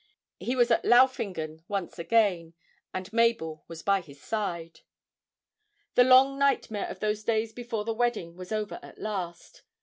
He 0.39 0.55
was 0.55 0.71
at 0.71 0.83
Laufingen 0.83 1.63
once 1.67 1.99
again, 1.99 2.55
and 2.91 3.13
Mabel 3.13 3.63
was 3.67 3.83
by 3.83 4.01
his 4.01 4.19
side. 4.19 4.79
The 5.93 6.03
long 6.03 6.39
nightmare 6.39 6.87
of 6.89 7.01
those 7.01 7.23
days 7.23 7.53
before 7.53 7.85
the 7.85 7.93
wedding 7.93 8.35
was 8.35 8.51
over 8.51 8.79
at 8.81 8.97
last. 8.97 9.61